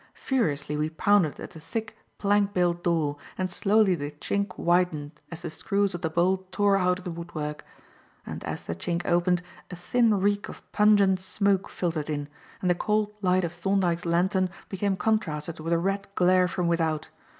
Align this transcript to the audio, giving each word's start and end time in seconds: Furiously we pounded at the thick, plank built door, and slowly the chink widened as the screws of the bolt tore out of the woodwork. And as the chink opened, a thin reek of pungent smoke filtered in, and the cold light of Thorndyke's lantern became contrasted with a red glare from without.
Furiously 0.15 0.75
we 0.75 0.89
pounded 0.89 1.39
at 1.39 1.51
the 1.51 1.59
thick, 1.59 1.95
plank 2.17 2.55
built 2.55 2.83
door, 2.83 3.17
and 3.37 3.51
slowly 3.51 3.93
the 3.93 4.09
chink 4.09 4.57
widened 4.57 5.11
as 5.31 5.43
the 5.43 5.49
screws 5.51 5.93
of 5.93 6.01
the 6.01 6.09
bolt 6.09 6.51
tore 6.51 6.75
out 6.75 6.97
of 6.97 7.05
the 7.05 7.11
woodwork. 7.11 7.63
And 8.25 8.43
as 8.43 8.63
the 8.63 8.73
chink 8.73 9.03
opened, 9.05 9.43
a 9.69 9.75
thin 9.75 10.19
reek 10.19 10.49
of 10.49 10.63
pungent 10.71 11.19
smoke 11.19 11.69
filtered 11.69 12.09
in, 12.09 12.29
and 12.61 12.69
the 12.71 12.73
cold 12.73 13.13
light 13.21 13.43
of 13.43 13.53
Thorndyke's 13.53 14.03
lantern 14.07 14.49
became 14.69 14.97
contrasted 14.97 15.59
with 15.59 15.71
a 15.71 15.77
red 15.77 16.07
glare 16.15 16.47
from 16.47 16.67
without. 16.67 17.09